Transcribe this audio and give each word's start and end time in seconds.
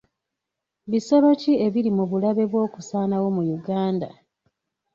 Bisolo 0.91 1.27
ki 1.41 1.53
ebiri 1.65 1.91
mu 1.97 2.03
bulabe 2.09 2.43
bw'okusaanawo 2.51 3.27
mu 3.35 3.43
Uganda? 3.57 4.09